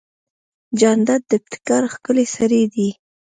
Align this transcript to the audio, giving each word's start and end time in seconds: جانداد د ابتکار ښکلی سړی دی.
جانداد 0.79 1.21
د 1.29 1.31
ابتکار 1.39 1.83
ښکلی 1.93 2.25
سړی 2.35 2.63
دی. 2.73 2.89